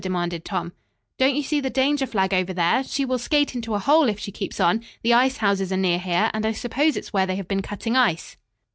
demanded 0.01 0.43
Tom. 0.43 0.73
"Don't 1.19 1.35
you 1.35 1.43
see 1.43 1.59
the 1.59 1.69
danger 1.69 2.07
flag 2.07 2.33
over 2.33 2.53
there? 2.53 2.83
She 2.83 3.05
will 3.05 3.19
skate 3.19 3.53
into 3.53 3.75
a 3.75 3.77
hole 3.77 4.09
if 4.09 4.17
she 4.17 4.31
keeps 4.31 4.59
on. 4.59 4.83
The 5.03 5.13
ice 5.13 5.37
houses 5.37 5.71
are 5.71 5.77
near 5.77 5.99
here, 5.99 6.31
and 6.33 6.43
I 6.43 6.53
suppose 6.53 6.97
it 6.97 7.01
is 7.01 7.13
where 7.13 7.27
they 7.27 7.35
have 7.35 7.47
been 7.47 7.61
cutting 7.61 7.95
ice." 7.95 8.35